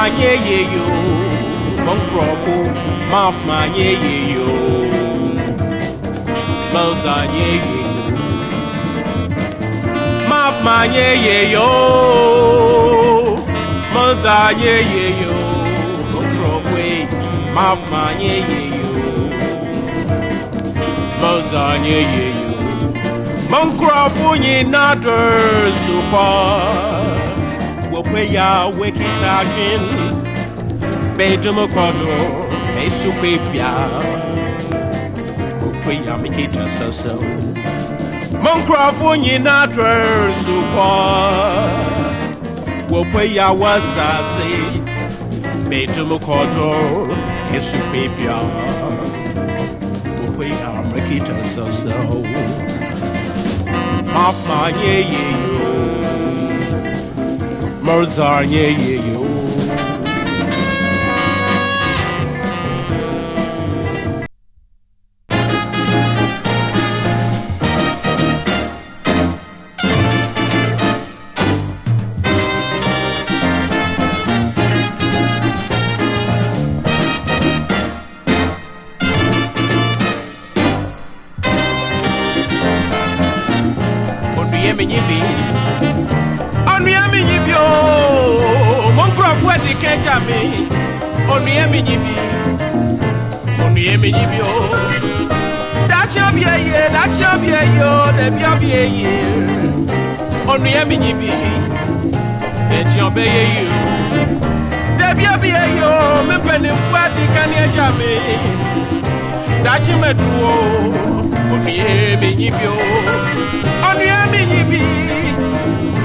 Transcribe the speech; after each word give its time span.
Mafma 0.00 0.18
ye 0.18 0.32
ye 0.48 0.60
yo, 0.74 0.86
monkrofo. 1.86 2.56
Mafma 3.12 3.58
ye 3.76 3.88
ye 4.02 4.14
yo, 4.32 4.50
moza 6.72 7.16
ye 7.34 7.48
ye 7.66 7.80
yo. 7.84 8.06
Mafma 10.30 10.76
ye 10.94 11.08
ye 11.26 11.38
yo, 11.52 11.68
moza 13.92 14.38
ye 14.62 14.74
ye 14.92 15.06
yo, 15.20 15.34
monkrofo. 16.12 16.84
Mafma 17.56 18.04
ye 18.22 18.34
ye 18.50 18.60
yo, 18.76 18.90
moza 21.20 21.66
ye 21.84 21.98
ye 22.14 22.26
yo. 22.40 22.56
Monkrofo 23.52 24.28
nyina 24.42 24.84
dɔrɔsopɔ 25.02 26.24
wɔpɛ 26.40 27.09
ya 28.08 28.66
wekitakin 28.78 29.82
bɛdumokɔdo 31.16 32.16
esukwe 32.84 33.38
bia 33.52 33.72
wɔpɛ 35.60 35.92
ya 36.06 36.14
mekita 36.22 36.64
sɛsɛ 36.76 37.14
Monkrofo 38.42 39.10
nyina 39.22 39.66
dɔrɔsopɔ 39.74 40.88
wɔpɛ 42.90 43.22
ya 43.34 43.48
wazaze 43.52 44.52
bɛdumokɔdo 45.68 46.70
esukwe 47.56 48.02
bia 48.16 48.38
wɔpɛ 50.20 50.44
ya 50.60 50.70
mekita 50.92 51.36
sɛsɛ 51.54 51.96
Mafma 54.14 54.60
ye 54.82 55.49
birds 57.90 58.20
are, 58.20 58.44
yeah, 58.44 58.68
yeah, 58.68 59.02
yeah. 59.02 59.20
Yemi. 84.90 85.89
Crop 89.74 89.74
wedi 89.74 89.74
keja 89.74 90.20
me 90.26 90.66
Onduye 91.32 91.66
me 91.70 91.82
nyibi 91.82 92.14
Onduye 93.64 93.96
me 93.96 94.12
nyibi 94.12 94.40
o. 94.42 94.68
Dachi 95.88 96.18
obi 96.28 96.42
eye 96.44 96.90
Dachi 96.92 97.24
obi 97.34 97.48
eye 97.48 97.82
o 97.82 98.12
Debi 98.12 98.44
obi 98.44 98.72
eye 98.72 99.08
Onduye 100.46 100.84
me 100.84 100.96
nyibi 100.96 101.30
Deji 102.70 103.00
obi 103.00 103.20
eye 103.20 103.62
o. 103.62 103.78
Debi 104.98 105.26
obi 105.34 105.48
eye 105.48 105.82
o 105.84 106.24
Me 106.24 106.38
peni 106.38 106.68
wedi 106.92 107.26
kani 107.34 107.56
eja 107.64 107.90
me 107.98 108.12
Dachi 109.64 109.94
me 110.00 110.14
duo 110.14 110.52
Onduye 111.52 112.16
me 112.20 112.34
nyibi 112.34 112.66
o. 112.66 112.76
Onduye 113.88 114.26
me 114.32 114.46
nyibi 114.46 114.82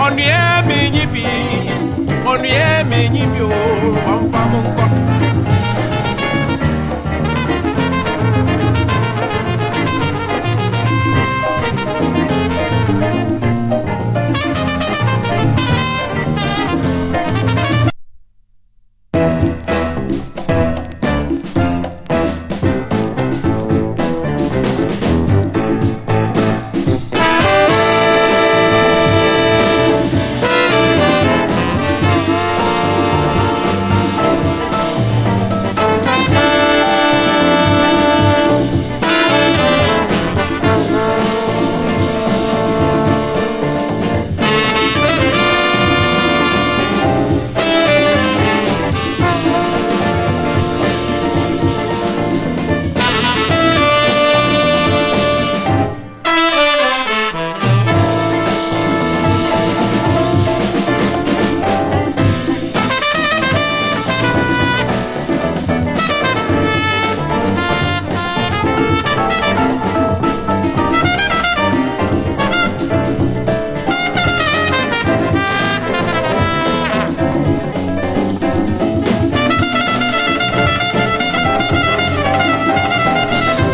Onduye 0.00 0.62
me 0.66 1.85
ọnụ 2.30 2.46
ya 2.58 2.68
emenyi 2.80 3.22
mi 3.32 3.40
o 3.40 3.48
wamfa 4.06 4.40
m 4.50 4.52
nkọ 4.64 4.84